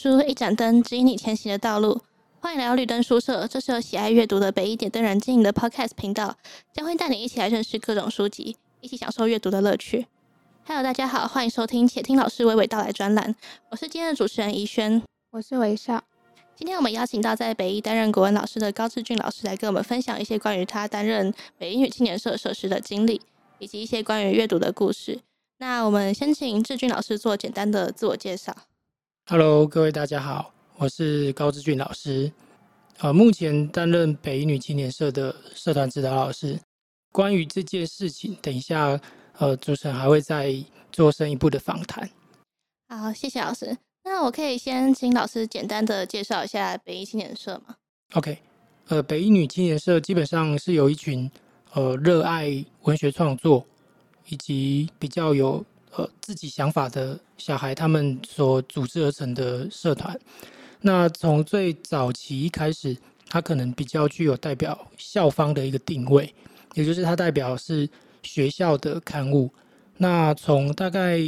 [0.00, 2.00] 书，一盏灯，指引你前行的道路。
[2.38, 6.36] 欢迎来到绿灯书社，这是由喜爱阅读的北一点灯人经营的 Podcast 频道，
[6.72, 10.06] 将会带你一起来认识各种书籍，一起享受阅读的乐趣。
[10.64, 13.34] Hello，大家好，欢迎收听且听老师娓娓道来专栏。
[13.70, 16.04] 我是今天的主持人怡轩，我是微笑。
[16.54, 23.20] 今天我们邀请到在北一担任国文老师的高志俊老师来跟我们分享一些关于他担任北一女青年社社师的经历，
[23.58, 25.18] 以及一些关于阅读的故事。
[25.58, 28.54] 那我们先请志俊老师做简单的自我介绍。
[29.30, 32.32] Hello，各位大家好，我是高志俊老师，
[33.00, 36.58] 呃，目前担任北一女青年社的社团指导老师。
[37.12, 38.98] 关于这件事情，等一下，
[39.36, 40.54] 呃，主持人还会再
[40.90, 42.08] 做深一步的访谈。
[42.88, 43.76] 好，谢谢老师。
[44.04, 47.76] 那我可以先请老师简单的介绍一下北一青年社吗
[48.14, 48.38] ？OK，
[48.86, 51.30] 呃，北一女青年社基本上是有一群
[51.74, 53.66] 呃热爱文学创作
[54.28, 55.62] 以及比较有。
[55.98, 60.16] 呃，自己想法的小孩，他们所组织而成的社团。
[60.80, 62.96] 那从最早期开始，
[63.28, 66.32] 它可能比较具有代表校方的一个定位，
[66.74, 67.88] 也就是它代表是
[68.22, 69.50] 学校的刊物。
[69.96, 71.18] 那从大概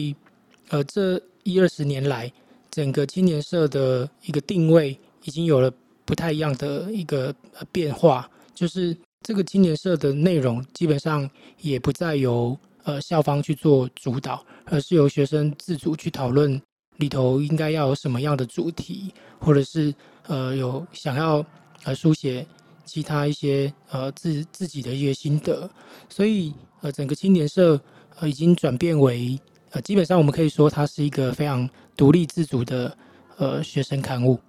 [0.69, 2.33] 呃这一二十年来，
[2.71, 5.69] 整个青年社的一个定位已经有了
[6.05, 7.35] 不太一样的一个
[7.73, 12.57] 变化，就是这个青年社的内容基本上也不再由。
[12.91, 16.61] 呃，校方去做主导，而是由学生自主去讨论
[16.97, 19.95] 里头应该要有什么样的主题，或者是
[20.27, 21.45] 呃有想要
[21.85, 22.45] 呃书写
[22.85, 25.71] 其他一些呃自自己的一些心得，
[26.09, 27.81] 所以呃整个青年社
[28.19, 29.39] 呃已经转变为
[29.71, 32.99] 呃基本上我们可以说它是一个非常独立自主的
[33.37, 34.41] 呃学生刊物。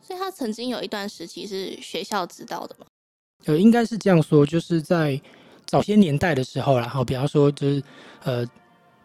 [0.00, 2.86] 所以他曾经有一段时期是学校指导的吗？
[3.44, 5.20] 呃，应该是这样说，就是在。
[5.70, 7.80] 早些年代的时候，然后比方说就是
[8.24, 8.44] 呃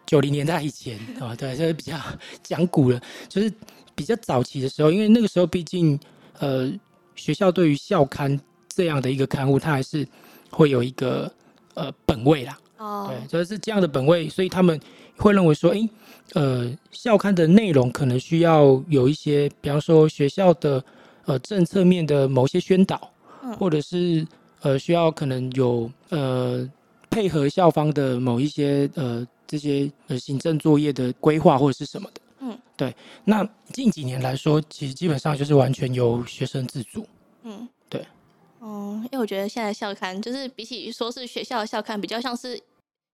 [0.04, 1.96] 九零年代以前啊，对，就是比较
[2.42, 3.52] 讲古了，就是
[3.94, 5.96] 比较早期的时候，因为那个时候毕竟
[6.40, 6.68] 呃
[7.14, 8.36] 学校对于校刊
[8.68, 10.04] 这样的一个刊物，它还是
[10.50, 11.32] 会有一个
[11.74, 14.80] 呃本位啦，哦，对，就是这样的本位，所以他们
[15.16, 15.88] 会认为说，诶，
[16.34, 20.84] 呃校刊的内容可能需要有一些，比方说学校的
[21.26, 23.12] 呃政策面的某些宣导，
[23.56, 24.26] 或者是。
[24.60, 26.68] 呃，需要可能有呃
[27.10, 32.94] 配合校方的某一些呃这些呃行政作业的规划或者是什么的，嗯，对。
[33.24, 37.06] 那近几年来说，其实基本上就是完全由学生自主，
[37.42, 38.00] 嗯，对。
[38.58, 42.60] 哦、嗯，因为我觉得现在校刊就是比起说是学校的校刊，比较像是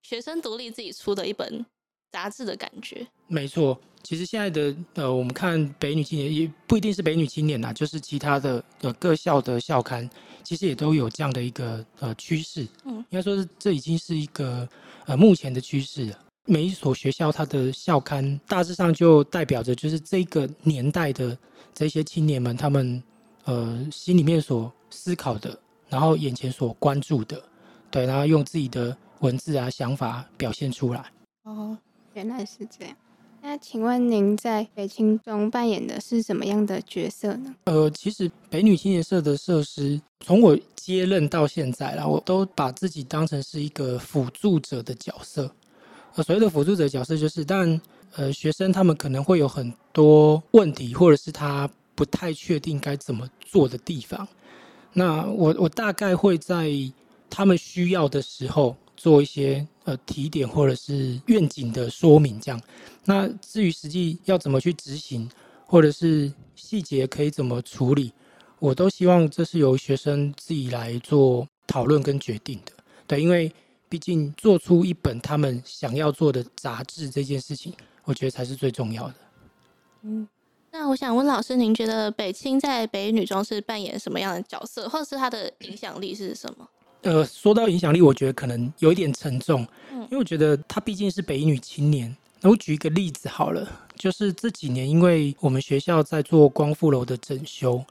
[0.01, 1.65] 学生独立自己出的一本
[2.11, 3.05] 杂志的感觉。
[3.27, 10.09] 没错，其实现在的呃，我们看北女青年也不一定是北女青年呐，就是其他的呃各校的校刊。
[10.43, 14.67] 其实也都有这样的一个呃趋势，嗯，应该说是这已经是一个
[15.05, 16.19] 呃目前的趋势了。
[16.45, 21.37] 每一所学校它的校刊大致上就代表着就是这个年代的
[21.73, 23.01] 这些青年们他们
[23.45, 27.41] 呃心里面所思考的，然后眼前所关注的，
[27.89, 31.05] 对，然后用自己的文字啊想法表现出来。
[31.43, 31.77] 哦，
[32.13, 32.93] 原来是这样。
[33.45, 37.53] 那请问您在北青中扮演的是什么样的角色呢？
[37.65, 45.53] 呃，其实北女青年社的社师，从我接任到现在，啦我都把自己当成是一个辅助者的角色。
[46.15, 47.81] 呃，所谓的辅助者角色，就是但
[48.15, 54.25] 呃，学生他们可能会有很多问题，或者是他不太确定该怎么做的地方。
[54.93, 56.71] 那我我大概会在
[57.29, 58.73] 他们需要的时候。
[59.03, 62.61] 做一些呃提点或者是愿景的说明，这样。
[63.03, 65.29] 那至于实际要怎么去执行，
[65.65, 68.13] 或者是细节可以怎么处理，
[68.59, 72.71] 我都希望这是由学生自己来做讨论跟决定的。
[73.05, 73.51] 对，因为
[73.89, 77.73] 毕竟做出一本他们想要做的杂志这件事情，
[78.05, 79.15] 我觉得才是最重要的。
[80.03, 80.25] 嗯，
[80.71, 86.65] 那我想问老师，您觉得北青在北女中是扮演什么样的角色，或者是它的影响力是什么？
[87.03, 92.15] 呃，说到影响力，我觉得可能有一点沉重，因为我觉得她毕竟是北女青年。
[92.39, 97.83] 那我举一个例子好了，就是这几年，因为我们学校在做光复楼的整修，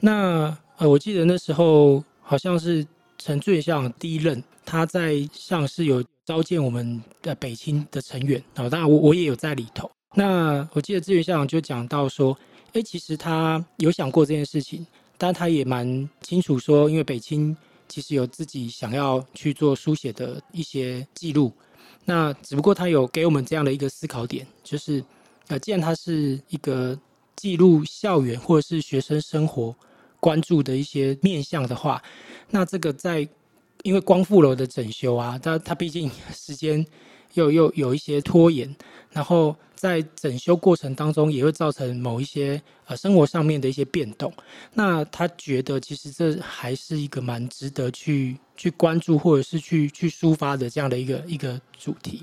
[0.00, 2.86] 那呃，我记得那时候好像是
[3.18, 9.90] 陈志远校长第一任，他在上是有召见我们的北青的成员，然后当然我我也有在里头。
[10.14, 12.36] 那我记得志远校长就讲到说，
[12.72, 14.86] 哎，其实他有想过这件事情，
[15.18, 17.54] 但他也蛮清楚说，因为北青。
[17.88, 21.52] 其实有自己想要去做书写的一些记录，
[22.04, 25.02] 那只不过他有给我们这样的一个思考点，就是
[25.48, 26.98] 呃，既然它是一个
[27.36, 29.74] 记录校园或者是学生生活
[30.20, 32.02] 关注的一些面向的话，
[32.50, 33.26] 那这个在
[33.82, 36.84] 因为光复楼的整修啊，它它毕竟时间
[37.34, 38.74] 又又有一些拖延，
[39.12, 44.32] 然后在整修过程当中也会造成某一些呃生活上面的一些变动。
[44.74, 52.22] 那他觉得其实这还是一个蛮值得去去关注或者是去去抒发的这样的一个一个主题。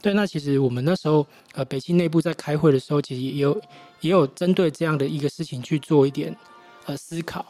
[0.00, 3.60] 对，那其实我们那时候呃北京内部在开会的时候，其实也有
[4.00, 6.34] 也有针对这样的一个事情去做一点
[6.84, 7.44] 呃思考。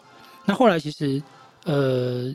[0.44, 1.20] 那后来其实
[1.64, 2.32] 呃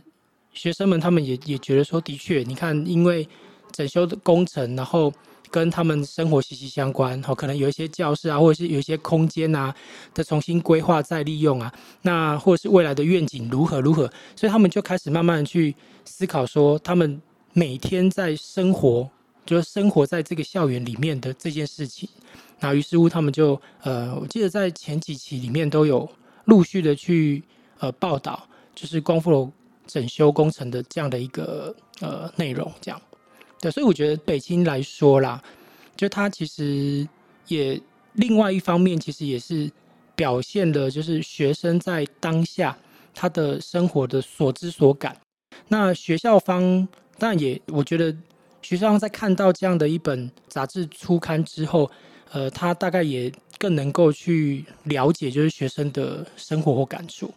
[0.54, 3.26] 学生们他们也也觉得说，的确，你看，因为
[3.72, 5.12] 整修的工程，然后
[5.50, 9.74] 跟他们生活息息相关，好，可能有一些教室啊，或者是有一些空间啊
[10.14, 15.76] 的重新规划再利用啊，那或者是未来的愿景如何如何，所以他们就开始慢慢去
[16.06, 17.22] 思考说，他们
[17.54, 19.10] 每天在生活。
[19.46, 22.08] 就是生活在这个校园里面的这件事情，
[22.60, 26.08] 那于是乎他们就呃，我记得在前几期里面都有
[26.46, 27.42] 陆续的去
[27.80, 29.52] 呃报道，就是光复楼
[29.88, 33.02] 整修工程的这样的一个呃内容，这样
[33.60, 35.42] 对，所以我觉得北京来说啦，
[35.96, 37.08] 就他其实
[37.48, 37.82] 也
[38.14, 39.72] 另外一方面，其实也是
[40.16, 42.78] 表现了就是学生在当下
[43.14, 45.16] 他的生活的所知所感。
[45.68, 48.16] 那学校方当然也，我觉得。
[48.62, 51.90] 学校方在看到这样的一本杂志初刊之后，
[52.32, 57.34] 呃，他大概也更能够去了解，就是学生的生活或感触。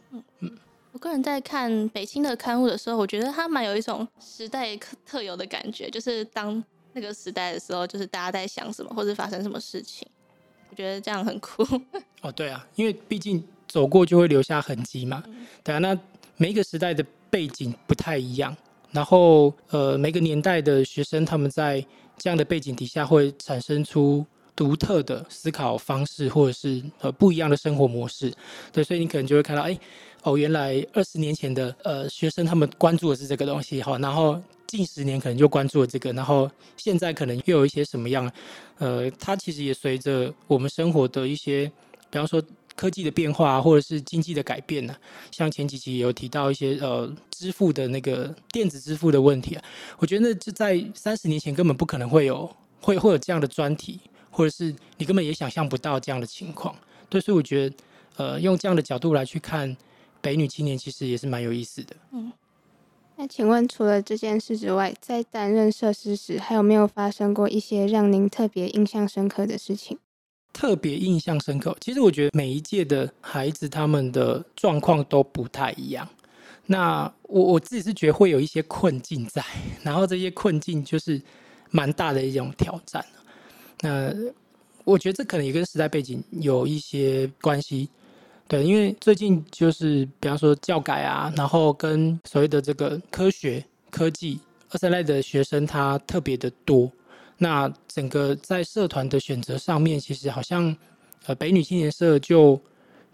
[0.92, 6.62] 我个人在看北京的刊物的时候，我觉得它蛮有一种时代特有的感觉，就是当
[6.92, 10.06] 那个时代的时候，就是大家在想什么或者发生什么事情，
[10.70, 11.66] 我觉得这样很酷。
[12.20, 15.22] 哦，对啊，因为毕竟走过就会留下痕迹嘛。
[15.26, 15.98] 嗯、对啊，那
[16.36, 18.54] 每一个时代的背景不太一样。
[18.90, 21.82] 然后，呃，每个年代的学生，他们在
[22.18, 24.22] 这样的背景底下，会产生出
[24.54, 28.30] 独特的思考方式，或者是呃不一样的生活模式。
[28.70, 29.78] 对，所以你可能就会看到，哎，
[30.22, 38.30] 哦，原来二十年前的呃学生，他们关注的是这个东西，哈，然后近十年可能就关注了这个，然后现在可能又有一些什么样，
[38.78, 41.66] 呃，它其实也随着我们生活的一些，
[42.10, 42.42] 比方说。
[42.74, 44.96] 科技的变化，或者是经济的改变呢？
[45.30, 49.62] 像前几期有提到一些呃支付的那个电子支付的问题啊，
[49.98, 56.74] 我觉得那就在三十年前根本不可能会有会会有这样的专题，或者是你根本也想象不到这样的情况。
[57.10, 57.76] 对，所以我觉得
[58.16, 59.76] 呃用这样的角度来去看
[60.22, 61.94] 北女青年，其实也是蛮有意思的。
[62.12, 62.32] 嗯，
[63.16, 69.98] 那请问除了这件事之外，在担任设施时，还有没有发生过一些让您特别印象深刻的事情？
[70.52, 71.76] 特别印象深刻。
[71.80, 76.08] 其实我觉得每一届的孩子他们的状况都不太一样。
[76.66, 79.44] 那我我自己是觉得会有一些困境在，
[79.82, 81.20] 然后这些困境就是
[81.70, 83.04] 蛮大的一种挑战。
[83.80, 84.14] 那
[84.84, 87.88] 我觉得这可能也跟时代背景有一些关系。
[88.52, 94.38] 对，因为最近就是比方说教改啊，然后跟所谓的这个科学科技
[94.68, 96.92] 二三类的学生他特别的多。
[97.38, 100.76] 那整个在社团的选择上面，其实好像，
[101.24, 102.60] 呃，北女青年社就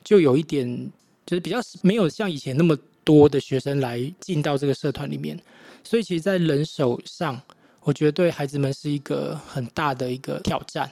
[0.03, 0.91] 就有一点，
[1.25, 5.39] 就是比较没有像以前那么多的学生来进到这个社团里面，
[5.85, 7.41] 所以其实，在人手上，
[7.83, 10.91] 我觉得对孩子们是一个很大的一个挑战。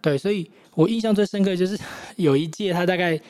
[0.00, 1.78] 对，所以我印象最深刻就是
[2.16, 3.20] 有一届，他大概，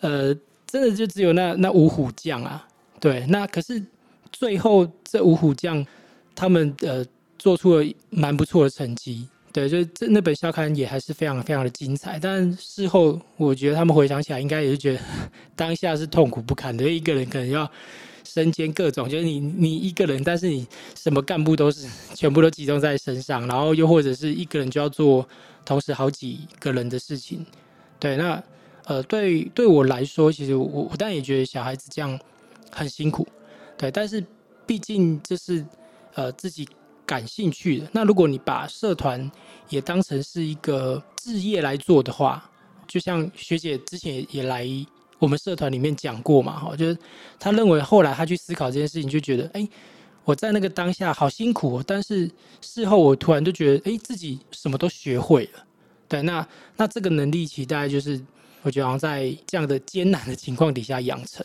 [0.00, 0.34] 呃，
[0.66, 2.66] 真的就只有那那五虎将啊，
[3.00, 3.82] 对，那可是
[4.32, 5.86] 最后这五虎将
[6.34, 7.04] 他们呃。
[7.40, 12.18] 做出了蛮不错的成绩，对，就这那本校刊也还是非常非常的精彩。
[12.18, 14.98] 但事后我觉得他们回想起来，应该也是觉得
[15.54, 16.82] 当下是痛苦不堪的。
[16.82, 17.70] 一个人可能要
[18.24, 25.24] 身兼各种，就是你你一个人，但是你什么干部都是全部都集中在身上，然后又或者是一个人就要做
[25.64, 27.46] 同时好几个人的事情。
[28.00, 28.42] 对，那
[28.88, 32.18] 呃，对对我来说，其实我我当然也觉得小孩子这样
[32.72, 33.24] 很辛苦，
[33.76, 34.22] 对，但是
[34.66, 35.64] 毕竟这是
[36.14, 36.68] 呃自己。
[37.08, 39.32] 感兴趣的，那如果你把社团
[39.70, 42.50] 也当成是一个志业来做的话，
[42.86, 44.68] 就像学姐之前也来
[45.18, 46.98] 我们社团里面讲过嘛，哈，就是
[47.40, 49.66] 他认为后来他去思考这件事情，就觉得，哎，
[50.22, 52.30] 我在那个当下好辛苦，哦但是
[52.60, 55.64] 事后我突然就觉得，哎，自己什么都学会了，
[56.08, 58.20] 对，那那这个能力其实大概就是
[58.68, 61.44] 我觉得好像在这样的艰难的情况底下养成。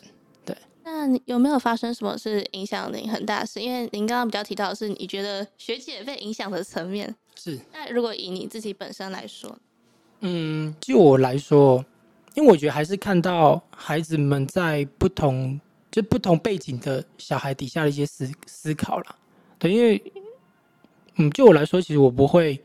[0.86, 3.62] 那有没有发生什么是影响您很大的事？
[3.62, 7.58] 因为您刚刚比较提到的是，你觉得学姐被影响的层面是。
[7.72, 9.58] 那如果以你自己本身来说，
[10.20, 11.84] 嗯，就我来说，
[12.36, 19.16] 因为我觉得还是看到孩子们在不同就不同背景的小孩底下的一些思思考了。
[19.58, 20.02] 对，因为
[21.16, 22.62] 嗯，就我来说，其实我不会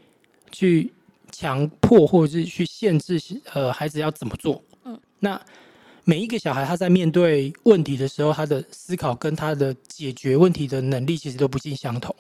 [0.50, 0.93] 去
[1.38, 3.21] 强迫或者是去限制
[3.52, 4.62] 呃孩子要怎么做。
[4.85, 5.40] 嗯，那。
[6.04, 12.16] 每一个小孩他在面对问题的时候，他的思考跟他的解决问题的能力其实都不尽相同。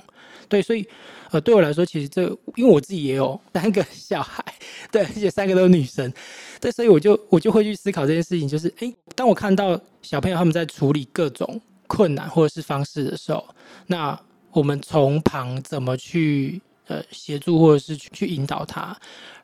[0.46, 0.86] 对，所以
[1.30, 2.24] 呃，对我来说，其实这
[2.56, 4.44] 因为我自己也有 三个小孩，
[4.92, 6.12] 对，而且三个都是女生，
[6.60, 13.42] 对，所以我就我就会去思考这件事情，就是诶，当我看到小朋友他们在处理各种困难或者是方式的时候，
[13.86, 14.20] 那
[14.50, 18.94] 我们从旁怎么去呃协助或者是去去引导他，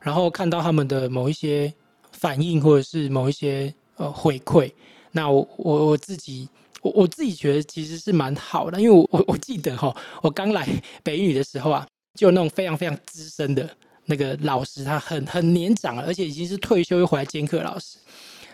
[0.01, 1.73] 然后看到他们的某一些
[2.11, 4.71] 反应或者是某一些呃回馈，
[5.11, 6.47] 那我我我自己。
[6.81, 10.69] 我我自己觉得其实是蛮好的，因为我我我记得哈，我刚来
[11.01, 11.83] 北语的时候啊，
[12.13, 13.67] 就那种非常非常资深的
[14.05, 17.97] 那个老师，他很很年长，而且已经是退休又回来兼课老师，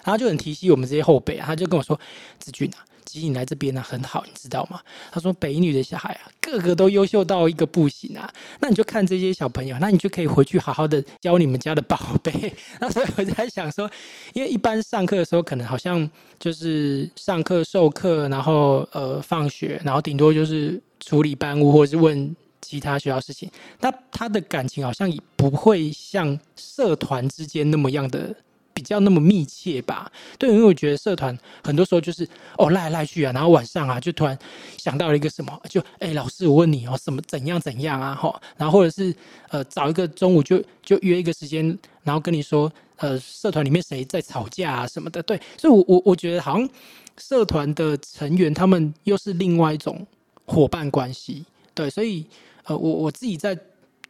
[0.03, 1.99] 然后就很提携我们这些后辈啊，他就跟我说
[2.39, 4.79] ：“子俊啊。”其实你来这边呢、啊、很好，你知道吗？
[5.11, 8.31] 他说北女的小孩啊，个个都优秀到一个不行啊。
[8.61, 12.31] 那你就看这些小朋友，那你就可以回去好好的教你们家的宝贝。
[12.79, 13.89] 那所以我在想说，
[14.33, 23.51] 因为一般上课的时候，可能好像就是上课授课，然后呃放学，然后顶多就是处理班务或者是问其他学校事情。
[23.81, 28.33] 那他的感情好像也不会像社团之间那么样的。
[28.73, 34.37] 比较那么密切吧，对，因为我觉得社团很多时候就是哦赖来赖去啊，然后晚上啊就突然
[34.77, 39.13] 想到了一个什么，就哎、老师我问你哦什么怎样怎样啊吼，然后或者是
[39.49, 46.69] 呃找一个中午就就约一个时间，然后跟你说呃社团里面谁在吵架啊什么的，对，所以我我我觉得好像
[47.17, 50.05] 社团的成员他们又是另外一种
[50.45, 52.25] 伙伴关系，对，所以
[52.63, 53.57] 呃我我自己在。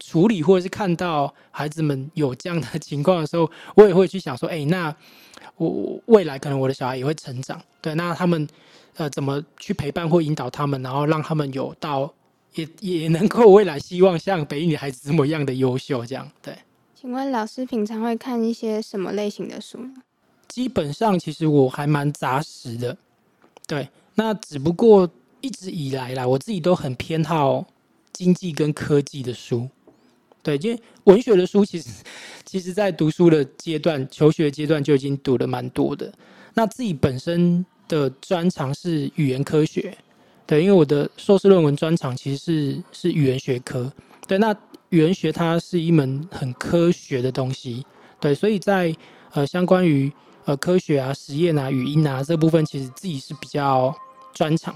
[0.03, 4.93] 处理或者是看到孩子们有这样的情况的时候，我也会去想说，哎、那
[5.57, 8.47] 我未来可能我的小孩也会成长，对，那他们
[8.95, 12.11] 呃怎么去陪伴或引导他们，然后让他们有到
[12.55, 16.53] 也也能够未来希望像北女孩子这么样的优秀，这样对。
[16.95, 19.79] 请问老师平常会看一些什么类型的书？
[20.47, 22.97] 基本上其实我还蛮杂食的，
[23.67, 25.09] 对，那只不过
[25.41, 27.65] 一直以来啦，我自己都很偏好
[28.11, 29.69] 经济跟科技的书。
[30.43, 31.89] 对，因为文学的书其实，
[32.43, 36.11] 其实在读书的阶段、求学阶段就已经读了蛮多的。
[36.55, 39.95] 那自己本身的专长是语言科学，
[40.47, 43.91] 对，因为我的硕士论文专长其实是是语言学科。
[44.27, 44.51] 对，那
[44.89, 47.85] 语言学它是一门很科学的东西，
[48.19, 48.95] 对，所以在
[49.33, 50.11] 呃相关于
[50.45, 53.95] 呃科学啊、实验啊、语音啊这部分，其实自己是比较
[54.33, 54.75] 专长。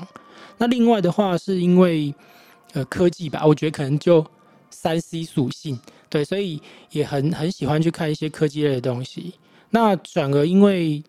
[0.60, 2.14] 那另外的话，是因为
[2.74, 4.24] 呃科技吧，我觉得可能就。
[4.70, 5.80] 三 C 属性，
[6.10, 9.34] 对，所以也很很喜欢去看一些科技类的东西。
[9.70, 11.04] 那转而因为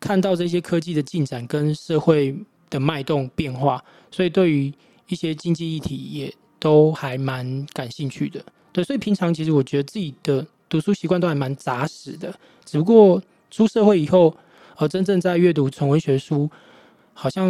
[0.00, 2.34] 看到这些科技的进展跟社会
[2.68, 4.72] 的脉动变化，所以对于
[5.08, 8.44] 一些经济议题也都还蛮感兴趣的。
[8.72, 12.34] 对，所以平常其实我觉得自己的读书习惯都还蛮扎实的。
[12.64, 14.34] 只不过出社会以后，
[14.76, 16.50] 呃，真正在阅读纯文学书，
[17.14, 17.48] 好像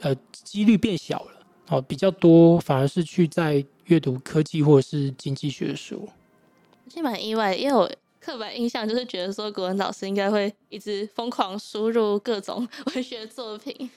[0.00, 1.32] 呃几率变小了。
[1.68, 3.64] 哦，比较多反而是去在。
[3.86, 6.08] 阅读科技或者是经济学的书，
[6.88, 13.90] 其实蛮意外的，因为我刻板印象就是觉得说国文老师应该会一直疯狂输入各种 文学作品。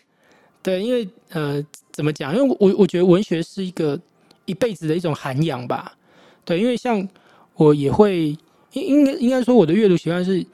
[0.62, 2.36] 对，因为呃，怎么讲？
[2.36, 3.98] 因为我我觉得文学是一个
[4.46, 5.96] 一辈子的一种涵养吧。
[6.44, 7.08] 对，因为像
[7.56, 8.38] 我也会
[8.74, 10.48] 应应该应该说我的阅读习惯是，因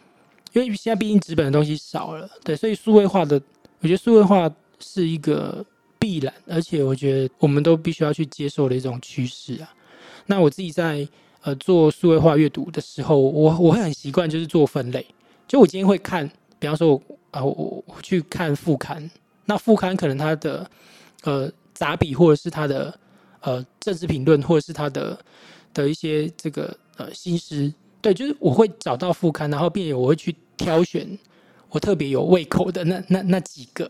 [0.61, 3.41] 为现在毕竟纸本的东西少了，对，所以数位化的，
[3.79, 5.65] 我觉得数位化是一个。
[6.03, 9.73] 必然，而且我觉得我们都必须要去接受的一种趋势啊。
[10.25, 11.07] 那我自己在
[11.43, 15.05] 呃做数位化阅读的时候，我我会很习惯就是做分类。
[15.47, 16.29] 就我今天会看，
[16.59, 19.09] 比方说我啊、我我去看副刊，
[19.45, 20.69] 那副刊可能它的
[21.23, 22.93] 呃杂笔或者是它的
[23.39, 25.17] 呃政治评论，或者是它的
[25.73, 31.17] 的一些这个呃新诗，对，就是我会找到副刊，然后并且我会去挑选
[31.69, 33.89] 我特别有胃口的那那那几个。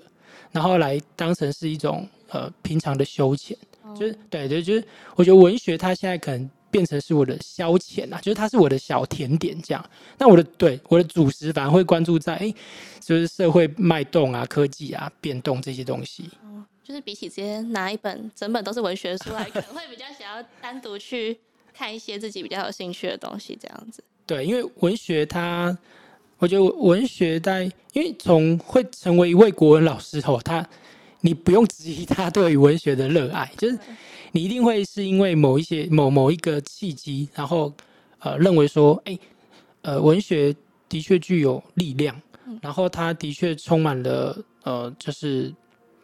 [0.54, 3.58] 然后来当成是一种呃平常的休闲，
[3.94, 4.82] 就是对对，就是
[5.16, 9.84] 我觉得文学它现在可能变成是我的消遣啦，就是它是我的小甜点这样。
[10.18, 12.54] 那我的对我的主食反而会关注在哎，
[13.00, 16.30] 就是社会脉动啊、科技啊、变动这些东西。
[16.44, 21.40] 哦，就是比起直接拿一本整本都是文学书来，可能会比较想要单独去
[21.74, 24.04] 看一些自己比较有兴趣的东西这样子。
[24.28, 25.76] 对，因为文学它。
[26.44, 30.68] 我觉得文学在，因为从会成为一位国文老师后，他
[31.22, 33.80] 你不用质疑他对于文学的热爱， 就是
[34.34, 37.72] 你一定会是因为某一些某某一个契机，然后
[38.20, 39.18] 呃认为说，哎，
[39.84, 40.54] 呃文学
[40.90, 42.22] 的确具有力量，
[42.62, 45.50] 然后它的确充满了呃就是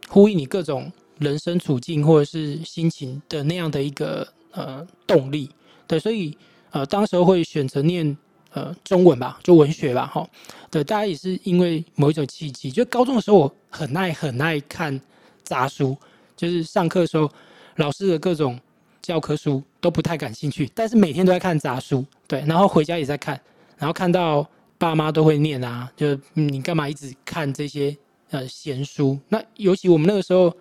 [0.07, 5.49] 呼应你各种人生处境或者是心情的那样的一个呃动力，
[5.85, 6.37] 对，所以
[6.71, 8.17] 呃当时候会选择念。
[8.53, 10.27] 呃中文吧，就文学吧，哈。
[10.71, 14.99] 对，大家也是因为某一种契机，就高中的时候我很爱很爱看
[15.43, 15.95] 杂书，
[16.35, 17.29] 就是上课的时候
[17.75, 18.59] 老师的各种
[19.01, 23.39] 教科书都不太感兴趣，但是每天都在看杂书，对，然后回家也在看，
[23.77, 27.95] 然后看到爸妈都会念啊，就、嗯、你干嘛一直看这些
[28.29, 29.19] 呃闲书？
[29.29, 30.55] 那尤其我们那个时候。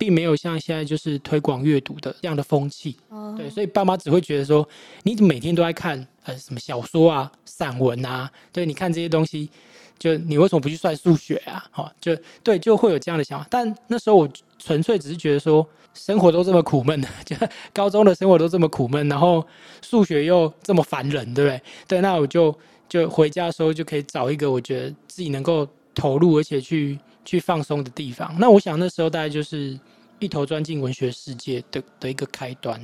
[0.00, 2.96] 并没有像现在就是推广阅读的这样的风气，
[3.36, 4.66] 对，所以爸妈只会觉得说，
[5.02, 9.48] 你每天都在看呃什么小说啊、散文啊，对，你看这些东西，
[9.98, 11.64] 就你为什么不去算数学啊？
[11.70, 13.46] 好，就对，就会有这样的想法。
[13.50, 17.36] 但那时候我纯粹只是觉得说，生活都这么苦闷， 就
[17.72, 19.46] 高中的生活都这么苦闷，然后
[19.82, 21.62] 数学又这么烦人，对不对？
[21.88, 22.56] 对，那我就
[22.88, 28.34] 就回家的时候就可以找一个我觉得自己能够投入而且去去放松的地方。
[28.38, 29.78] 那我想那时候大概就是。
[30.22, 32.78] 一头钻进文学世界的的一个开端，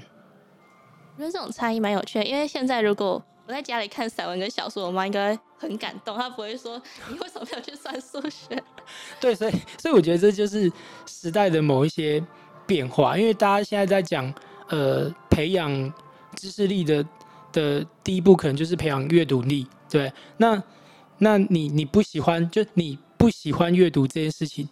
[1.17, 2.25] 我觉得这种差异蛮有趣的。
[2.25, 8.63] 因为现在如果我在家里看散文跟小说，我妈应该很感动，她不会说你为什么没有去算数学？
[9.21, 10.71] 对，所以所以我觉得这就是
[11.07, 12.23] 时代的某一些
[12.67, 13.17] 变化。
[13.17, 14.33] 因为大家现在在讲，
[14.69, 15.93] 呃，培养
[16.35, 17.07] 知识力的
[17.53, 19.67] 的第一步，可能就是培养阅读力。
[19.89, 20.63] 对，那
[21.19, 24.69] 那你你不喜欢，就你不喜欢阅读这件事情。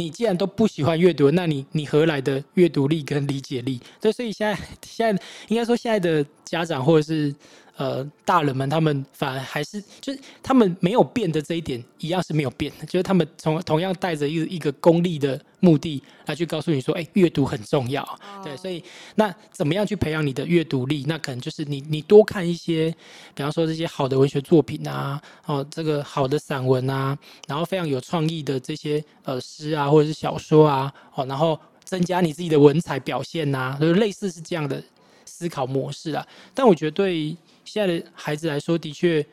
[0.00, 3.78] 你既然都不喜欢阅读，那你你何来的阅读力跟理解力？
[4.00, 7.34] 对，所以现在现在应该说现在的家长或者是。
[7.80, 18.06] 呃，大人们他们反而还是就是他们没有变的这一点一样是没有变的，就是他们从同样带着一个一个功利的目的来去告诉你说，哎，阅读很重要，
[18.44, 18.84] 对，所以
[19.14, 21.06] 那怎么样去培养你的阅读力？
[21.08, 22.94] 那可能就是你你多看一些，
[23.34, 27.16] 比方说这些好的文学作品啊，哦，这个好的散文啊，
[27.48, 34.82] 然后非常有创意的这些呃诗啊或者是小说啊，哦，然后增加你自己的文采表现呐，就是类似是这样的
[35.24, 36.26] 思考模式啊。
[36.52, 37.34] 但我觉得对。
[37.70, 39.24] 现在的孩子来说，的确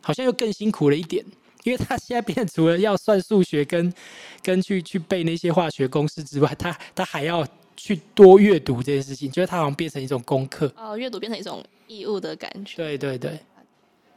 [0.00, 1.24] 好像又更辛苦了一点，
[1.64, 3.92] 因为他现在变成除了要算数学跟
[4.42, 7.46] 跟去去背那些化学公式之外，他他还要
[7.76, 12.76] 去多阅读这件事情，就是他好像变成一种功课哦，阅读变成一种义务的感觉。
[12.76, 13.38] 对对对。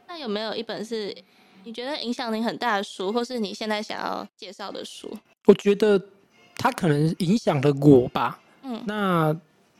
[0.06, 1.14] 那有没有一本是
[1.64, 5.12] 你觉得影响你很大的书，或是你现在想要介绍的书？
[5.46, 6.00] 我觉得
[6.56, 8.40] 他可能影响了我吧。
[8.62, 9.36] 嗯，那。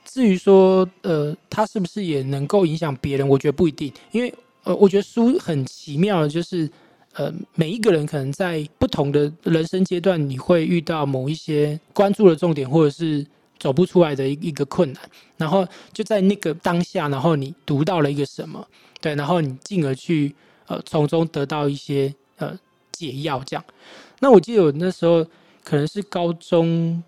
[0.07, 3.29] 至于说，呃，他是不是也能够影响别人？
[3.29, 6.71] 我觉得不一定，因为，呃，我觉得书很奇妙的，就是，
[7.13, 13.27] 呃，每一个人可能在不同的人生阶段，你会遇到某一些关注的重点，或者是
[13.59, 15.03] 走不出来的一一个困难，
[15.37, 18.67] 然后就在那个当下，然后你读到了一个什么，
[19.01, 20.35] 对，然后你进而去，
[20.67, 22.57] 呃，从中得到一些呃
[22.93, 23.65] 解药，这样。
[24.21, 25.23] 那我记得我那时候
[25.63, 27.03] 可能是高中。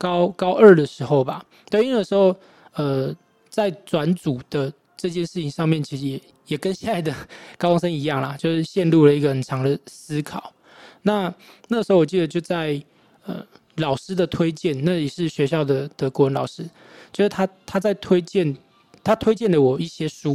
[0.00, 2.34] 高高二的时候吧，对，因为那时候，
[2.72, 3.14] 呃，
[3.50, 7.14] 在转组的这件事情上面，其实也也跟现在的
[7.58, 10.54] 高中生一样啦，就是陷入了一个很长的思考。
[11.02, 11.32] 那
[11.68, 12.82] 那时候我记得就在
[13.26, 13.44] 呃
[13.76, 16.64] 老师的推荐，那也是学校的的国文老师，
[17.12, 18.56] 就是他他在推荐，
[19.04, 20.34] 他推荐了我一些书，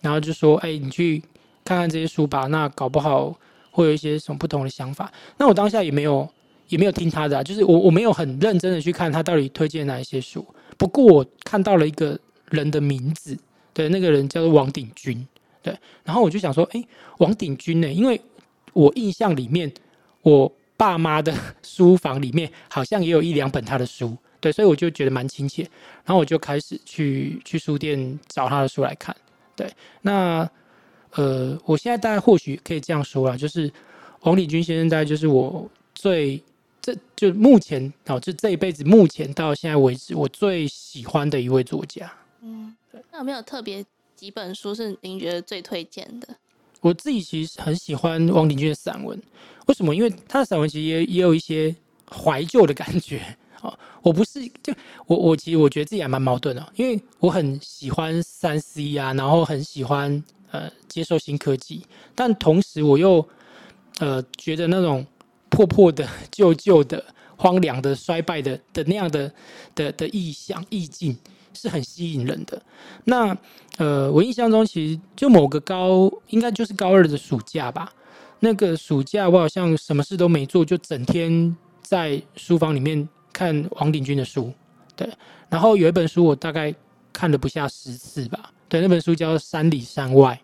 [0.00, 1.22] 然后就说，哎，你去
[1.64, 3.32] 看看这些书吧，那搞不好
[3.70, 5.12] 会有一些什么不同的想法。
[5.38, 6.28] 那我当下也没有。
[6.68, 10.44] 也没有听他的啊，就是我我没有很认真的去看他到底推荐哪一些书。
[10.76, 12.18] 不过我看到了一个
[12.50, 13.36] 人的名字，
[13.72, 15.24] 对，那个人叫做王鼎钧，
[15.62, 15.76] 对。
[16.02, 16.84] 然后我就想说，诶，
[17.18, 17.92] 王鼎钧呢？
[17.92, 18.20] 因为
[18.72, 19.70] 我印象里面，
[20.22, 25.62] 我爸妈的书房里面好像也有一两本他的书，对，所以我就觉得蛮亲切。
[26.04, 29.14] 然后我就开始去去书店找他的书来看，
[29.54, 29.70] 对。
[30.02, 30.48] 那
[31.12, 33.70] 呃，我现在大概或许可以这样说啦，就是
[34.22, 36.42] 王鼎钧先生大概就是我最。
[36.84, 42.12] 这就目前哦，就这一辈子目前到现在为止，我最喜欢的一位作家。
[42.42, 42.76] 嗯，
[43.10, 43.82] 那有没有特别
[44.14, 46.28] 几本书是您觉得最推荐的？
[46.82, 49.18] 我自己其实很喜欢王鼎钧的散文，
[49.64, 49.96] 为什么？
[49.96, 51.74] 因为他的散文其实也也有一些
[52.06, 53.34] 怀旧的感觉。
[53.62, 54.74] 哦，我不是就
[55.06, 63.26] 我我其实我觉得自己还蛮矛盾的，因为我很喜欢三 C 啊，然后很喜欢呃接受新科技，但同时我又
[64.00, 65.06] 呃觉得那种。
[65.54, 67.02] 破破的、旧旧的、
[67.36, 69.32] 荒凉的、衰败的的那样的
[69.72, 71.16] 的的意象意境
[71.52, 72.60] 是很吸引人的。
[73.04, 73.36] 那
[73.76, 77.92] 呃，我印象中其实就某个高，应该就是高二的暑假吧。
[78.40, 84.52] 那个暑假我好像什么事都没做，就整天在书房里面看王鼎钧的书。
[84.96, 85.08] 对，
[85.48, 86.74] 然后有一本书我大概
[87.12, 88.50] 看了不下十次吧。
[88.68, 90.34] 对，那本书叫《山里山外》。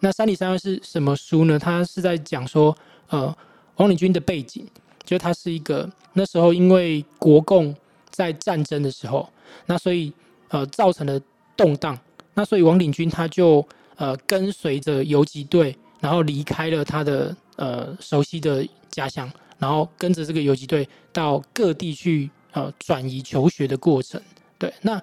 [0.00, 1.58] 那《山里山外》是什么书呢？
[1.58, 2.76] 它是在讲说
[3.08, 3.34] 呃。
[3.80, 4.66] 王鼎军的背景，
[5.04, 7.74] 就他是一个那时候因为国共
[8.10, 9.26] 在战争的时候，
[9.64, 10.12] 那所以
[10.48, 11.18] 呃造成了
[11.56, 11.98] 动荡，
[12.34, 13.66] 那所以王鼎军他就
[13.96, 24.20] 呃跟随着游击队，然后离开了他的呃熟悉的家乡，然后跟着这个游击队到各地去呃转移求学的过程。
[24.58, 25.02] 对，那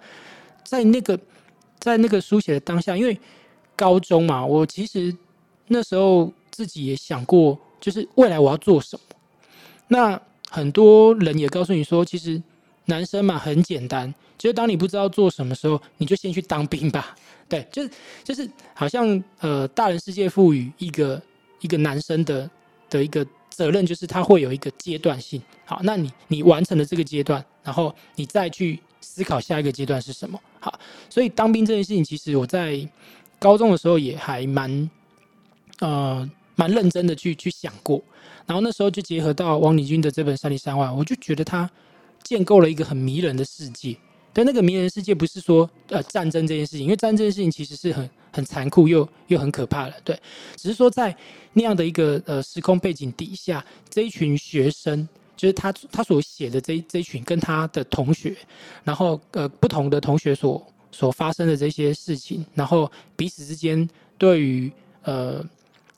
[0.63, 1.19] 在那个
[1.79, 3.19] 在那个书写的当下，因为
[3.75, 5.15] 高中嘛，我其实
[5.67, 9.15] 那时候自己也想过，就是未来我要做什么。
[9.87, 12.41] 那很多人也告诉你说，其实
[12.85, 17.15] 男生嘛很简单，就是当你不知道做什么时候，你就先去当兵吧。
[17.49, 17.89] 对，就是
[18.25, 21.21] 就是，好像呃，大人世界赋予一个
[21.61, 22.49] 一个男生的
[22.89, 25.41] 的一个责任，就是他会有一个阶段性。
[25.63, 30.37] 好，那你你完成了这个阶段，然后你再去思考下一个阶段是什么。
[30.59, 30.77] 好，
[31.09, 32.85] 所以当兵这件事情，其实我在
[33.39, 34.89] 高中的时候也还蛮
[35.79, 38.03] 呃蛮认真的去去想过，
[38.45, 41.69] 然后那时候就结合到王礼军的这本《山里山外》，我就觉得他
[42.23, 43.95] 建构了一个很迷人的世界。
[44.33, 50.19] 但那个迷人世界不是说呃战争这件事情，因为战争事情其实是很很残酷又又很可怕的，对。
[50.55, 51.15] 只是说在
[51.53, 58.35] 那样的一个呃时空背景底下，这一群学生就是他他所写的这这一群跟他的同学，
[58.83, 63.89] 然后呃不同的同学所所发生的这些事情，然后彼此之间
[64.19, 65.43] 对于呃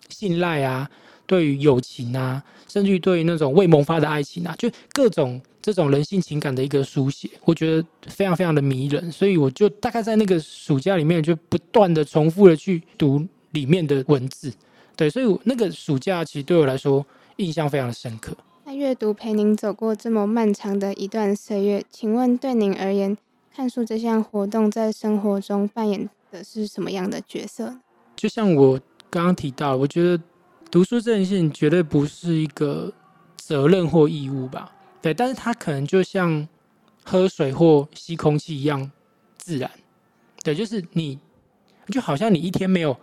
[0.09, 0.89] 信赖啊，
[1.25, 5.41] 对于友情啊，甚至于对于那种未萌发的爱情啊，就各种。
[5.61, 14.51] 这种人性情感的一个书写，我觉得非常非常的迷人，所以我就大概在那个暑假里面就不断的重复的去读里面的文字，
[14.95, 18.35] 对，所以那个暑假其实对我来说印象非常的深刻。
[18.63, 23.17] 那阅读陪您走过这么漫长的一段岁月，请问对您而言，
[23.53, 27.77] 看书这项活动在生活中扮演的是什么样的角色？
[28.15, 30.23] 就像我刚刚提到，我觉得
[30.69, 32.93] 读书这件事情绝对不是一个
[33.35, 34.71] 责任或义务吧。
[35.01, 36.47] 对，但是它可能就像
[37.03, 38.91] 喝水或吸空气一样
[39.37, 39.69] 自然。
[40.43, 41.19] 对，就是你，
[41.87, 42.95] 就好像你一天没有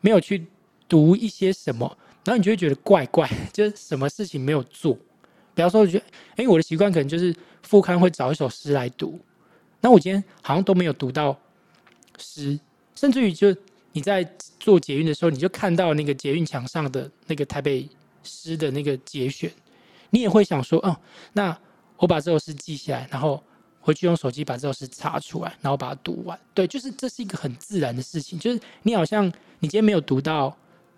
[0.00, 0.46] 没有去
[0.88, 4.94] 读一些什么，然后你就会觉得怪怪， 就是什么事情没有做。
[5.52, 6.04] 比方说，我觉得，
[6.36, 9.18] 哎，我的习惯可能就是副刊会找一首诗来读，
[9.80, 11.36] 那我今天好像都没有读到
[12.18, 12.58] 诗，
[12.94, 13.54] 甚至于就
[13.92, 14.22] 你在
[14.58, 17.88] 做捷运的时候，你就看到那个捷运墙上的那个台北
[18.22, 19.50] 诗的那个节选。
[20.10, 20.96] 你也会想说，哦，
[21.32, 21.56] 那
[21.96, 23.42] 我把这首诗记下来，然后
[23.80, 26.38] 回去用手机把这首诗查出来，然后把它读完。
[26.52, 28.38] 对，就是这是一个很自然的事情。
[28.38, 29.26] 就是你好像
[29.60, 30.56] 你今天没有读到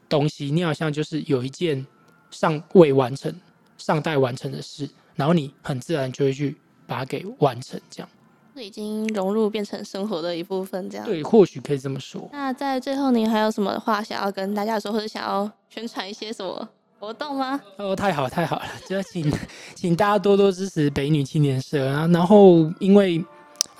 [0.08, 1.86] 东西，你好像就是有一件
[2.30, 3.34] 尚未完成、
[3.76, 8.08] 尚待完成的事，然后你很自然就会去把它给完成，这样。
[8.54, 11.06] 是已经融入变成生活的一部分，这样。
[11.06, 12.28] 对，或许可以这么说。
[12.32, 16.68] 那在最后，您还有什么话想要跟大家说，或者想要宣传一些什么？
[16.98, 17.60] 活动吗？
[17.78, 18.66] 哦，太好太好了！
[18.86, 19.28] 就请
[19.74, 22.06] 请大家多多支持北女青年社啊。
[22.12, 23.24] 然后，因为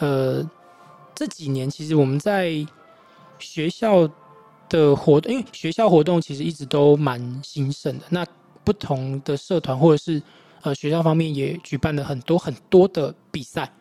[0.01, 0.43] 呃
[1.15, 2.51] 这几年其实我们在
[3.39, 4.09] 学校
[4.69, 8.05] 的活动，因为学校活动其实一直都蛮兴盛的。
[8.09, 8.27] 那
[8.65, 10.21] 不同的社团或者是
[10.63, 13.73] 呃学校方面也举办了很多很多的比赛。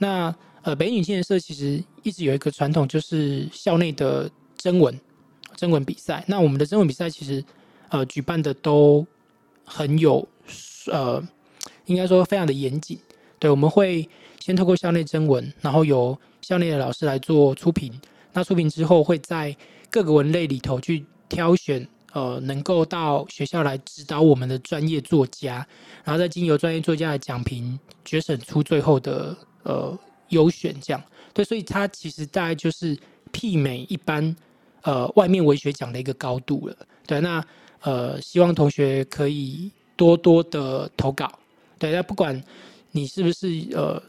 [0.00, 5.00] 那呃北女青年社其实一直有一个传统，就是校内的征文
[5.54, 6.24] 征文比赛。
[6.26, 7.44] 那我们的征文比赛其实。
[7.92, 9.04] 呃，举办的都
[9.64, 10.24] 很有，
[10.92, 11.20] 呃，
[11.86, 12.96] 应该说非常的严谨。
[13.40, 14.08] 对，我们会
[14.38, 17.92] 先透过校内征文，然后由校内的老师来做初评。
[18.32, 19.56] 那初评之后，会在
[19.90, 25.66] 各个文类里头去挑选，呃，能够到学校来指导我们的专业作家，
[26.04, 30.74] 然后再经由专业作家的讲评，决审出最后的呃优选。
[30.80, 32.96] 这样，对，所以它其实大概就是
[33.32, 34.34] 媲美一般
[34.82, 36.76] 呃外面文学奖的一个高度了。
[37.06, 37.44] 对，那。
[37.82, 41.32] 呃，希望同学可以多多的投稿，
[41.78, 42.38] 对，那不管
[42.90, 44.02] 你是不是呃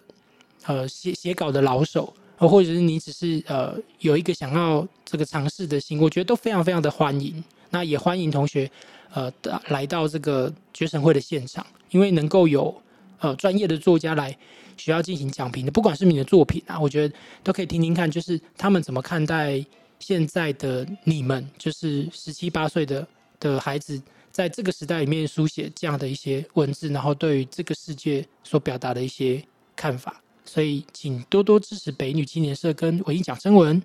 [0.66, 7.42] 呃写写稿的老手，或者是你只是呃有一个想要这个尝试的心，我觉得都非常非常的欢迎。
[7.70, 8.70] 那也欢迎同学
[9.14, 9.32] 呃
[9.70, 12.76] 来到这个决审会的现场，因为能够有
[13.20, 14.38] 呃专业的作家来
[14.82, 19.63] 学校进行讲评的，不管是你的作品啊，我觉得都可以听听看，就是他们怎么看待
[20.00, 23.08] 现在的你们，就是十七八岁的。
[23.41, 24.00] 的孩子
[24.32, 29.44] 在这个时代里面书写这样的一些文字，然后对于这个世界所表达的一些
[29.76, 33.82] 看法，所以请多多支持北女青年社跟文艺奖征文。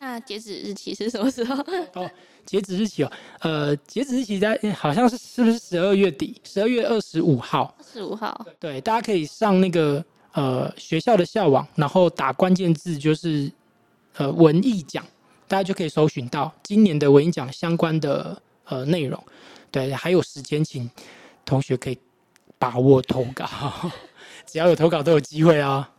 [0.00, 1.54] 那截止日期是什么时候？
[1.94, 2.10] 哦，
[2.44, 3.12] 截止日期哦，
[3.42, 6.40] 呃，截止日期在好像是是不是十二月底？
[6.42, 7.72] 十二月二十五号。
[7.78, 8.44] 二十五号。
[8.58, 13.50] 对，大家可以上那个呃学校的校网，然后打关键字就是
[14.14, 15.04] 呃文艺奖，
[15.48, 18.42] 大家就可以搜寻到今年的文艺奖相关的。
[18.70, 19.20] 呃，内容
[19.72, 20.88] 对，还有时间，请
[21.44, 21.98] 同学可以
[22.56, 23.44] 把握投稿，
[24.46, 25.90] 只要有投稿都有机会啊。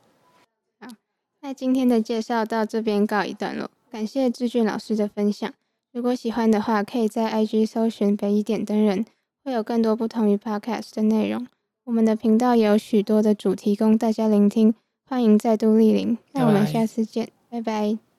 [0.80, 0.88] 好，
[1.42, 5.54] 那今天的介绍到这边告一段落，感谢志俊老师的分享。
[5.92, 9.06] 如果喜欢的话，可以在 IG 搜寻北一点灯人，
[9.44, 11.46] 会有更多不同于 Podcast 的内容。
[11.86, 16.18] 我们的频道也有许多的主题供大家聆听，欢迎再度莅临。
[16.34, 17.62] 那我们下次见，拜拜。
[17.62, 18.11] 拜拜。